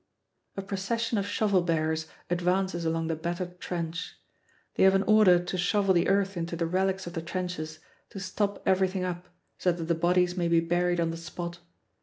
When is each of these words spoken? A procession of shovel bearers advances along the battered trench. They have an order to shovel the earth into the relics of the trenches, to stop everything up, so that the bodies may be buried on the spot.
A 0.57 0.63
procession 0.63 1.19
of 1.19 1.27
shovel 1.27 1.61
bearers 1.61 2.07
advances 2.27 2.85
along 2.85 3.05
the 3.05 3.15
battered 3.15 3.59
trench. 3.59 4.15
They 4.73 4.81
have 4.81 4.95
an 4.95 5.03
order 5.03 5.37
to 5.37 5.57
shovel 5.59 5.93
the 5.93 6.07
earth 6.07 6.35
into 6.35 6.55
the 6.55 6.65
relics 6.65 7.05
of 7.05 7.13
the 7.13 7.21
trenches, 7.21 7.77
to 8.09 8.19
stop 8.19 8.63
everything 8.65 9.03
up, 9.03 9.27
so 9.59 9.71
that 9.71 9.83
the 9.83 9.93
bodies 9.93 10.35
may 10.35 10.47
be 10.47 10.59
buried 10.59 10.99
on 10.99 11.11
the 11.11 11.17
spot. 11.17 11.59